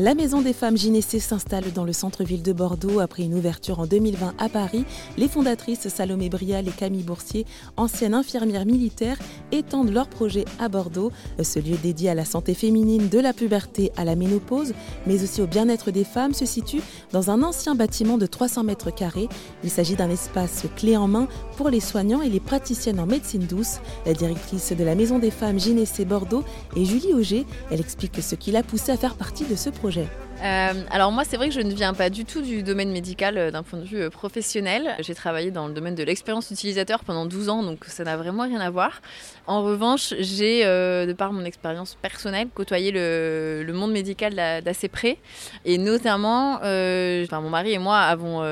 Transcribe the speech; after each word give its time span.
La 0.00 0.14
Maison 0.14 0.40
des 0.40 0.52
Femmes 0.52 0.76
Gynécées 0.76 1.18
s'installe 1.18 1.72
dans 1.72 1.82
le 1.82 1.92
centre-ville 1.92 2.44
de 2.44 2.52
Bordeaux 2.52 3.00
après 3.00 3.24
une 3.24 3.34
ouverture 3.34 3.80
en 3.80 3.86
2020 3.88 4.34
à 4.38 4.48
Paris. 4.48 4.84
Les 5.16 5.26
fondatrices 5.26 5.88
Salomé 5.88 6.28
Brial 6.28 6.68
et 6.68 6.70
Camille 6.70 7.02
Boursier, 7.02 7.46
anciennes 7.76 8.14
infirmières 8.14 8.64
militaires, 8.64 9.18
étendent 9.50 9.90
leur 9.90 10.06
projet 10.06 10.44
à 10.60 10.68
Bordeaux. 10.68 11.10
Ce 11.42 11.58
lieu 11.58 11.76
dédié 11.82 12.10
à 12.10 12.14
la 12.14 12.24
santé 12.24 12.54
féminine 12.54 13.08
de 13.08 13.18
la 13.18 13.32
puberté 13.32 13.90
à 13.96 14.04
la 14.04 14.14
ménopause, 14.14 14.72
mais 15.08 15.20
aussi 15.20 15.42
au 15.42 15.48
bien-être 15.48 15.90
des 15.90 16.04
femmes, 16.04 16.32
se 16.32 16.46
situe 16.46 16.80
dans 17.10 17.32
un 17.32 17.42
ancien 17.42 17.74
bâtiment 17.74 18.18
de 18.18 18.26
300 18.26 18.62
mètres 18.62 18.94
carrés. 18.94 19.28
Il 19.64 19.70
s'agit 19.70 19.96
d'un 19.96 20.10
espace 20.10 20.66
clé 20.76 20.96
en 20.96 21.08
main 21.08 21.26
pour 21.56 21.70
les 21.70 21.80
soignants 21.80 22.22
et 22.22 22.28
les 22.28 22.38
praticiennes 22.38 23.00
en 23.00 23.06
médecine 23.06 23.46
douce. 23.46 23.80
La 24.06 24.14
directrice 24.14 24.72
de 24.72 24.84
la 24.84 24.94
Maison 24.94 25.18
des 25.18 25.32
Femmes 25.32 25.58
Gynécées 25.58 26.04
Bordeaux 26.04 26.44
est 26.76 26.84
Julie 26.84 27.14
Auger. 27.14 27.46
Elle 27.72 27.80
explique 27.80 28.22
ce 28.22 28.36
qui 28.36 28.52
l'a 28.52 28.62
poussée 28.62 28.92
à 28.92 28.96
faire 28.96 29.16
partie 29.16 29.44
de 29.44 29.56
ce 29.56 29.70
projet 29.70 29.87
euh, 29.96 30.72
alors 30.92 31.10
moi 31.10 31.24
c'est 31.24 31.36
vrai 31.36 31.48
que 31.48 31.54
je 31.54 31.60
ne 31.60 31.72
viens 31.72 31.94
pas 31.94 32.10
du 32.10 32.24
tout 32.24 32.42
du 32.42 32.62
domaine 32.62 32.92
médical 32.92 33.36
euh, 33.36 33.50
d'un 33.50 33.64
point 33.64 33.80
de 33.80 33.84
vue 33.84 34.02
euh, 34.02 34.10
professionnel. 34.10 34.94
J'ai 35.00 35.14
travaillé 35.14 35.50
dans 35.50 35.66
le 35.66 35.74
domaine 35.74 35.96
de 35.96 36.04
l'expérience 36.04 36.52
utilisateur 36.52 37.02
pendant 37.02 37.26
12 37.26 37.48
ans 37.48 37.62
donc 37.64 37.84
ça 37.86 38.04
n'a 38.04 38.16
vraiment 38.16 38.44
rien 38.44 38.60
à 38.60 38.70
voir. 38.70 39.02
En 39.48 39.62
revanche 39.62 40.14
j'ai 40.20 40.64
de 40.64 41.12
par 41.12 41.32
mon 41.32 41.44
expérience 41.44 41.96
personnelle 42.00 42.48
côtoyé 42.54 42.92
le, 42.92 43.72
monde 43.72 43.92
médical 43.92 44.34
d'assez 44.64 44.88
près 44.88 45.18
et 45.64 45.78
notamment 45.78 46.56
enfin, 46.56 47.40
mon 47.40 47.50
mari 47.50 47.72
et 47.72 47.78
moi 47.78 47.98
avons 47.98 48.42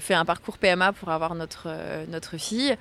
fait 0.00 0.14
un 0.14 0.24
parcours 0.24 0.58
PMA 0.58 0.92
pour 0.92 1.10
avoir 1.10 1.34
notre, 1.34 1.68
notre 2.08 2.38
fille 2.38 2.74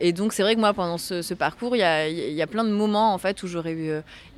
et 0.00 0.12
donc 0.12 0.32
c'est 0.32 0.42
vrai 0.42 0.54
que 0.54 0.60
moi 0.60 0.74
pendant 0.74 0.98
ce, 0.98 1.34
parcours 1.34 1.76
il 1.76 1.80
y 1.80 1.82
a, 1.82 2.08
y 2.08 2.42
a, 2.42 2.46
plein 2.46 2.64
de 2.64 2.70
moments 2.70 3.14
en 3.14 3.18
fait 3.18 3.42
où 3.42 3.46
j'aurais 3.46 3.72
eu 3.72 3.92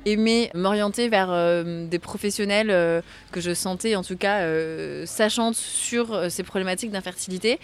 aimé 0.07 0.49
m'orienter 0.53 1.09
vers 1.09 1.29
euh, 1.31 1.85
des 1.87 1.99
professionnels 1.99 2.69
euh, 2.71 3.01
que 3.31 3.41
je 3.41 3.53
sentais 3.53 3.95
en 3.95 4.03
tout 4.03 4.17
cas 4.17 4.39
euh, 4.41 5.05
sachant 5.05 5.53
sur 5.53 6.31
ces 6.31 6.43
problématiques 6.43 6.91
d'infertilité. 6.91 7.59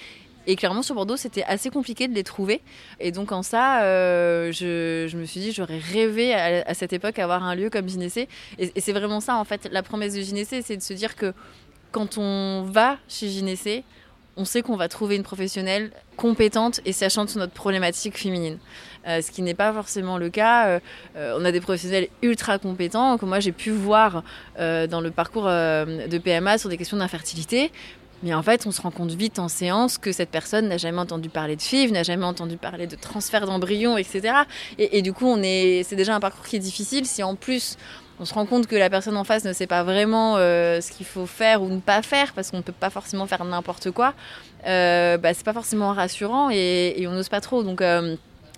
Et 0.46 0.58
clairement, 0.58 0.82
sur 0.82 0.94
Bordeaux, 0.94 1.16
c'était 1.16 1.44
assez 1.44 1.70
compliqué 1.70 2.10
de 2.10 2.14
les 2.14 2.24
trouver. 2.26 2.60
Et 3.00 3.14
donc, 3.14 3.32
en 3.32 3.44
ça, 3.44 3.80
je, 4.52 5.16
me 5.16 5.24
suis 5.24 5.40
dit, 5.40 5.54
j'aurais 5.54 5.78
rêvé 5.78 6.34
à, 6.34 6.74
cette 6.74 6.92
époque 6.92 7.18
avoir 7.18 7.46
un 7.46 7.56
lieu 7.56 7.70
comme 7.70 7.88
Gynécée. 7.88 8.28
Et, 8.60 8.74
c'est 8.82 8.92
vraiment 8.92 9.22
ça, 9.22 9.38
en 9.38 9.46
fait. 9.46 9.70
La 9.72 9.84
promesse 9.84 10.14
de 10.14 10.20
Gynécée, 10.20 10.62
c'est 10.62 10.76
de 10.76 10.82
se 10.82 10.92
dire 10.92 11.16
que 11.16 11.34
quand 11.94 12.18
on 12.18 12.64
va 12.64 12.98
chez 13.08 13.30
Gynécée, 13.30 13.86
on 14.36 14.46
sait 14.46 14.62
qu'on 14.62 14.76
va 14.76 14.88
trouver 14.88 15.16
une 15.16 15.24
professionnelle 15.24 15.92
compétente 16.18 16.82
et 16.86 16.92
sachant 16.92 17.28
sur 17.28 17.40
notre 17.40 17.54
problématique 17.54 18.18
féminine. 18.18 18.58
Euh, 19.08 19.22
ce 19.22 19.32
qui 19.32 19.42
n'est 19.42 19.54
pas 19.54 19.74
forcément 19.74 20.18
le 20.18 20.30
cas. 20.30 20.68
Euh, 20.68 20.80
euh, 21.18 21.38
on 21.40 21.44
a 21.44 21.52
des 21.52 21.60
professionnels 21.60 22.08
ultra 22.22 22.58
compétents 22.58 23.18
que 23.18 23.26
moi 23.26 23.40
j'ai 23.40 23.52
pu 23.52 23.72
voir 23.72 24.24
dans 24.58 25.02
le 25.02 25.12
parcours 25.12 25.46
de 25.46 26.18
PMA 26.18 26.58
sur 26.58 26.70
des 26.70 26.78
questions 26.78 26.98
d'infertilité. 26.98 27.72
Mais 28.24 28.34
en 28.34 28.42
fait, 28.42 28.66
on 28.66 28.72
se 28.72 28.82
rend 28.82 28.90
compte 28.90 29.12
vite 29.12 29.38
en 29.38 29.50
séance 29.50 29.98
que 29.98 30.14
cette 30.14 30.30
personne 30.30 30.70
n'a 30.70 30.78
jamais 30.78 31.00
entendu 31.00 31.28
parler 31.28 31.58
de 31.58 31.62
FIV, 31.62 31.92
n'a 31.92 32.04
jamais 32.04 32.26
entendu 32.26 32.56
parler 32.56 32.88
de 32.88 32.96
transfert 32.96 33.46
d'embryon, 33.46 33.98
etc. 33.98 34.34
Et, 34.80 35.02
du 35.02 35.12
coup, 35.12 35.28
on 35.28 35.42
est, 35.44 35.84
c'est 35.84 35.98
déjà 35.98 36.16
un 36.16 36.22
parcours 36.22 36.46
qui 36.46 36.56
est 36.56 36.60
difficile. 36.60 37.06
Si 37.06 37.22
en 37.22 37.36
plus 37.36 37.78
on 38.20 38.26
se 38.26 38.34
rend 38.34 38.46
compte 38.46 38.68
que 38.68 38.76
la 38.76 38.90
personne 38.90 39.18
en 39.18 39.24
face 39.24 39.44
ne 39.44 39.54
sait 39.54 39.68
pas 39.68 39.84
vraiment 39.84 40.38
euh, 40.38 40.80
ce 40.82 40.92
qu'il 40.92 41.06
faut 41.06 41.26
faire 41.26 41.62
ou 41.62 41.68
ne 41.68 41.80
pas 41.80 42.02
faire, 42.02 42.32
parce 42.34 42.52
qu'on 42.52 42.58
ne 42.58 42.62
peut 42.62 42.72
pas 42.72 42.92
forcément 42.92 43.26
faire 43.26 43.44
n'importe 43.44 43.92
quoi, 43.92 44.14
euh, 44.68 45.18
bah, 45.18 45.34
c'est 45.34 45.44
pas 45.44 45.54
forcément 45.54 45.92
rassurant 45.92 46.50
et, 46.52 47.06
on 47.08 47.12
n'ose 47.12 47.30
pas 47.30 47.42
trop. 47.42 47.64
Donc, 47.64 47.82
euh, 47.82 48.16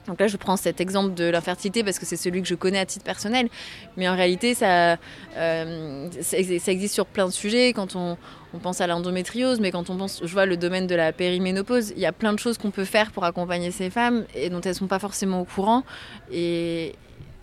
donc 0.08 0.20
là, 0.20 0.28
je 0.28 0.38
prends 0.38 0.58
cet 0.58 0.80
exemple 0.82 1.14
de 1.14 1.26
l'infertilité 1.26 1.84
parce 1.84 2.00
que 2.00 2.06
c'est 2.06 2.18
celui 2.18 2.42
que 2.42 2.48
je 2.48 2.56
connais 2.56 2.80
à 2.80 2.86
titre 2.86 3.04
personnel. 3.04 3.50
Mais 3.98 4.08
en 4.08 4.16
réalité, 4.16 4.54
ça, 4.54 4.98
euh, 5.38 6.10
ça, 6.22 6.38
existe 6.38 6.94
sur 6.94 7.06
plein 7.06 7.26
de 7.26 7.32
sujets. 7.32 7.74
Quand 7.74 7.96
on, 7.96 8.18
on 8.54 8.60
pense 8.60 8.82
à 8.82 8.88
l'endométriose, 8.88 9.60
mais 9.60 9.72
quand 9.72 9.90
on 9.90 9.98
pense, 9.98 10.22
je 10.24 10.32
vois 10.32 10.46
le 10.46 10.58
domaine 10.58 10.88
de 10.88 10.96
la 10.96 11.12
périménopause, 11.12 11.92
il 11.96 12.00
y 12.00 12.06
a 12.06 12.12
plein 12.12 12.34
de 12.34 12.40
choses 12.40 12.58
qu'on 12.58 12.72
peut 12.72 12.86
faire 12.86 13.12
pour 13.12 13.24
accompagner 13.24 13.72
ces 13.72 13.90
femmes 13.90 14.26
et 14.36 14.50
dont 14.50 14.62
elles 14.62 14.72
ne 14.72 14.78
sont 14.78 14.88
pas 14.88 15.00
forcément 15.00 15.42
au 15.42 15.46
courant. 15.46 15.84
Et, 16.32 16.94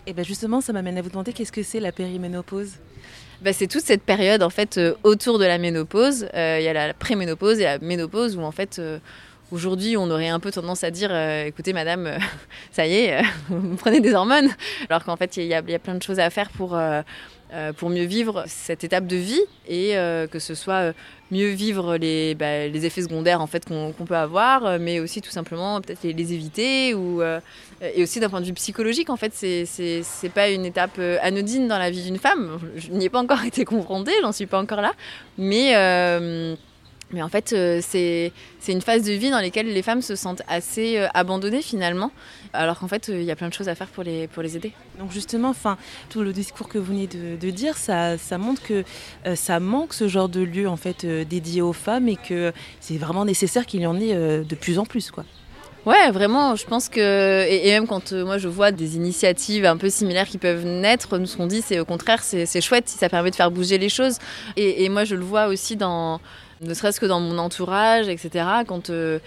et 0.07 0.13
bien 0.13 0.23
justement, 0.23 0.61
ça 0.61 0.71
m'amène 0.71 0.97
à 0.97 1.01
vous 1.01 1.09
demander 1.09 1.33
qu'est-ce 1.33 1.51
que 1.51 1.63
c'est 1.63 1.81
la 1.81 1.91
périménopause? 1.91 2.71
Bah, 3.41 3.51
c'est 3.51 3.67
toute 3.67 3.83
cette 3.83 4.03
période 4.03 4.41
en 4.41 4.49
fait 4.49 4.77
euh, 4.77 4.93
autour 5.03 5.37
de 5.37 5.43
la 5.43 5.57
ménopause. 5.57 6.27
Euh, 6.33 6.59
il 6.61 6.63
y 6.63 6.69
a 6.69 6.73
la 6.73 6.93
préménopause 6.93 7.59
et 7.59 7.65
la 7.65 7.79
ménopause 7.79 8.37
où 8.37 8.41
en 8.41 8.51
fait 8.51 8.79
aujourd'hui 9.53 9.95
on 9.97 10.09
aurait 10.09 10.29
un 10.29 10.39
peu 10.39 10.51
tendance 10.51 10.83
à 10.83 10.91
dire 10.91 11.15
écoutez 11.45 11.73
madame, 11.73 12.17
ça 12.71 12.85
y 12.85 12.95
est, 12.95 13.21
vous 13.49 13.75
prenez 13.75 14.01
des 14.01 14.13
hormones, 14.13 14.49
alors 14.89 15.03
qu'en 15.03 15.15
fait 15.15 15.37
il 15.37 15.45
y, 15.45 15.53
a 15.53 15.79
plein 15.79 15.95
de 15.95 16.03
choses 16.03 16.19
à 16.19 16.29
faire 16.29 16.49
pour 16.49 16.77
pour 17.77 17.91
mieux 17.91 18.05
vivre 18.05 18.45
cette 18.47 18.83
étape 18.83 19.05
de 19.05 19.15
vie 19.15 19.41
et 19.67 19.93
que 20.31 20.39
ce 20.39 20.55
soit 20.55 20.93
mieux 21.33 21.49
vivre 21.49 21.97
les, 21.97 22.35
bah, 22.35 22.67
les 22.67 22.85
effets 22.85 23.01
secondaires 23.01 23.41
en 23.41 23.47
fait 23.47 23.65
qu'on 23.65 23.91
peut 23.91 24.15
avoir, 24.15 24.65
euh, 24.65 24.77
mais 24.79 24.99
aussi 24.99 25.21
tout 25.21 25.31
simplement 25.31 25.81
peut-être 25.81 26.03
les, 26.03 26.33
éviter 26.33 26.93
ou 26.93 27.21
euh, 27.21 27.39
et 27.81 28.03
aussi 28.03 28.19
d'un 28.19 28.29
point 28.29 28.39
de 28.39 28.45
vue 28.45 28.53
psychologique 28.53 29.09
en 29.09 29.17
fait 29.17 29.33
c'est 29.33 30.31
pas 30.33 30.49
une 30.49 30.65
étape 30.65 30.97
euh, 30.99 31.17
anodine 31.21 31.67
dans 31.67 31.79
la 31.79 31.89
vie 31.89 32.03
d'une 32.03 32.19
femme. 32.19 32.59
Je 32.77 32.91
n'y 32.91 33.05
ai 33.05 33.09
pas 33.09 33.19
encore 33.19 33.43
été 33.45 33.65
confrontée, 33.65 34.13
j'en 34.21 34.31
suis 34.31 34.45
pas 34.45 34.59
encore 34.59 34.81
là, 34.81 34.93
mais 35.37 35.73
mais 37.13 37.21
en 37.21 37.29
fait, 37.29 37.53
euh, 37.53 37.79
c'est 37.81 38.31
une 38.67 38.81
phase 38.81 39.03
de 39.03 39.13
vie 39.13 39.29
dans 39.29 39.39
laquelle 39.39 39.71
les 39.71 39.81
femmes 39.83 40.01
se 40.01 40.15
sentent 40.15 40.41
assez 40.47 40.97
euh, 40.97 41.07
abandonnées 41.13 41.61
finalement, 41.61 42.11
alors 42.53 42.79
qu'en 42.79 42.87
fait, 42.87 43.09
euh, 43.09 43.21
il 43.21 43.23
y 43.23 43.31
a 43.31 43.35
plein 43.35 43.49
de 43.49 43.53
choses 43.53 43.69
à 43.69 43.75
faire 43.75 43.87
pour 43.87 44.03
les, 44.03 44.27
pour 44.27 44.41
les 44.41 44.57
aider. 44.57 44.73
Donc 44.99 45.11
justement, 45.11 45.49
enfin, 45.49 45.77
tout 46.09 46.23
le 46.23 46.33
discours 46.33 46.67
que 46.67 46.79
vous 46.79 46.85
venez 46.85 47.07
de, 47.07 47.49
dire, 47.51 47.77
ça, 47.77 48.17
ça, 48.17 48.37
montre 48.37 48.63
que 48.63 48.83
ça 49.35 49.59
manque 49.59 49.93
ce 49.93 50.07
genre 50.07 50.27
de 50.27 50.41
lieu 50.41 50.67
en 50.67 50.75
fait 50.75 51.05
dédié 51.05 51.61
aux 51.61 51.73
femmes 51.73 52.07
et 52.07 52.15
que 52.15 52.51
c'est 52.79 52.97
vraiment 52.97 53.25
nécessaire 53.25 53.65
qu'il 53.65 53.81
y 53.81 53.85
en 53.85 53.99
ait 53.99 54.43
de 54.43 54.55
plus 54.55 54.79
en 54.79 54.85
plus, 54.85 55.11
quoi. 55.11 55.23
Ouais, 55.85 56.11
vraiment, 56.11 56.55
je 56.55 56.65
pense 56.65 56.87
que, 56.87 57.45
et, 57.47 57.71
même 57.71 57.87
quand 57.87 58.13
moi 58.13 58.37
je 58.37 58.47
vois 58.47 58.71
des 58.71 58.95
initiatives 58.95 59.65
un 59.65 59.75
peu 59.75 59.89
similaires 59.89 60.27
qui 60.27 60.37
peuvent 60.37 60.65
naître, 60.65 61.17
nous 61.17 61.25
ce 61.25 61.35
qu'on 61.35 61.45
dit, 61.45 61.61
c'est 61.61 61.79
au 61.79 61.85
contraire, 61.85 62.23
c'est 62.23 62.61
chouette 62.61 62.87
si 62.87 62.97
ça 62.97 63.09
permet 63.09 63.31
de 63.31 63.35
faire 63.35 63.51
bouger 63.51 63.77
les 63.77 63.89
choses. 63.89 64.17
Et, 64.55 64.85
et 64.85 64.89
moi 64.89 65.03
je 65.03 65.15
le 65.15 65.23
vois 65.23 65.47
aussi 65.47 65.75
dans, 65.75 66.21
ne 66.63 66.73
serait-ce 66.73 66.99
que 66.99 67.05
dans 67.05 67.19
mon 67.19 67.37
entourage, 67.37 68.07
etc. 68.07 68.45
Quand, 68.67 68.89
euh, 68.89 69.19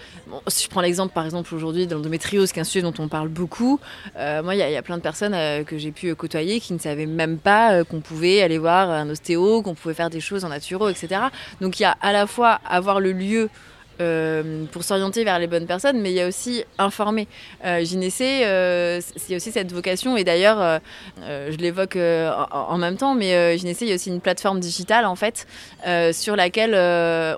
si 0.47 0.65
je 0.65 0.69
prends 0.69 0.81
l'exemple, 0.81 1.13
par 1.13 1.25
exemple, 1.25 1.53
aujourd'hui, 1.53 1.87
dans 1.87 1.97
l'endométriose, 1.97 2.51
qui 2.51 2.59
est 2.59 2.61
un 2.61 2.65
sujet 2.65 2.81
dont 2.81 2.93
on 2.99 3.07
parle 3.07 3.29
beaucoup, 3.29 3.79
euh, 4.17 4.43
moi, 4.43 4.55
il 4.55 4.59
y, 4.59 4.75
a 4.75 4.81
plein 4.81 4.97
de 4.97 5.01
personnes 5.01 5.33
euh, 5.33 5.63
que 5.63 5.77
j'ai 5.77 5.91
pu 5.91 6.13
côtoyer 6.15 6.59
qui 6.59 6.73
ne 6.73 6.79
savaient 6.79 7.05
même 7.05 7.37
pas 7.37 7.83
qu'on 7.83 8.01
pouvait 8.01 8.41
aller 8.41 8.57
voir 8.57 8.89
un 8.89 9.09
ostéo, 9.09 9.61
qu'on 9.61 9.75
pouvait 9.75 9.93
faire 9.93 10.09
des 10.09 10.19
choses 10.21 10.45
en 10.45 10.49
naturo, 10.49 10.89
etc. 10.89 11.21
Donc, 11.61 11.79
il 11.79 11.83
y 11.83 11.85
a 11.85 11.97
à 12.01 12.11
la 12.11 12.27
fois 12.27 12.59
avoir 12.67 12.99
le 12.99 13.11
lieu 13.11 13.49
euh, 14.01 14.65
pour 14.71 14.83
s'orienter 14.83 15.23
vers 15.23 15.39
les 15.39 15.47
bonnes 15.47 15.65
personnes, 15.65 15.99
mais 15.99 16.11
il 16.11 16.15
y 16.15 16.21
a 16.21 16.27
aussi 16.27 16.63
informer. 16.77 17.27
Euh, 17.65 17.77
euh, 17.77 19.01
il 19.27 19.31
y 19.31 19.33
a 19.33 19.37
aussi 19.37 19.51
cette 19.51 19.71
vocation, 19.71 20.17
et 20.17 20.23
d'ailleurs, 20.23 20.61
euh, 20.61 20.79
euh, 21.21 21.51
je 21.51 21.57
l'évoque 21.57 21.97
en, 21.97 22.77
même 22.77 22.97
temps, 22.97 23.15
mais 23.15 23.57
Gynécée, 23.57 23.85
il 23.85 23.89
y 23.89 23.91
a 23.91 23.95
aussi 23.95 24.09
une 24.09 24.21
plateforme 24.21 24.59
digitale, 24.59 25.05
en 25.05 25.15
fait, 25.15 25.47
sur 26.13 26.35
laquelle 26.35 26.75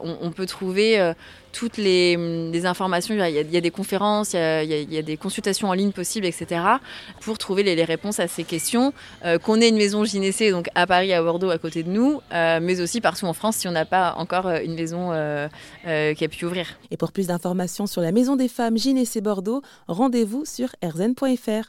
on, 0.02 0.32
peut 0.32 0.46
trouver 0.46 1.14
toutes 1.52 1.78
les, 1.78 2.66
informations. 2.66 3.16
Il 3.16 3.20
y, 3.20 3.58
a, 3.58 3.62
des 3.62 3.72
conférences, 3.72 4.34
il 4.34 4.88
y 4.90 4.98
a, 4.98 5.02
des 5.02 5.18
consultations 5.18 5.70
en 5.70 5.74
ligne 5.74 5.92
possibles, 5.92 6.26
etc. 6.26 6.62
pour 7.22 7.38
trouver 7.38 7.64
les, 7.64 7.84
réponses 7.84 8.20
à 8.20 8.28
ces 8.28 8.44
questions. 8.44 8.94
Euh, 9.26 9.38
qu'on 9.38 9.62
ait 9.62 9.70
une 9.70 9.78
maison 9.78 10.04
gynécée, 10.04 10.52
donc 10.52 10.68
à 10.76 10.86
Paris, 10.88 11.14
à 11.14 11.22
Bordeaux, 11.22 11.50
à 11.50 11.58
côté 11.58 11.84
de 11.84 11.90
nous, 11.90 12.22
euh, 12.34 12.60
mais 12.62 12.82
aussi 12.82 13.02
partout 13.02 13.26
en 13.26 13.34
France 13.34 13.58
si 13.58 13.68
on 13.68 13.72
n'a 13.72 13.86
pas 13.86 14.14
encore 14.18 14.48
euh, 14.48 14.60
une 14.64 14.76
maison 14.76 15.10
qui 15.84 16.24
a 16.24 16.28
pu 16.28 16.46
ouvrir. 16.46 16.68
Et 16.92 16.98
pour 16.98 17.12
plus 17.12 17.28
d'informations 17.28 17.88
sur 17.88 18.02
la 18.02 18.12
Maison 18.12 18.36
des 18.36 18.48
Femmes 18.48 18.78
Gynécée 18.78 19.22
Bordeaux, 19.22 19.62
rendez-vous 19.88 20.44
sur 20.46 20.70
rzn.fr. 20.84 21.68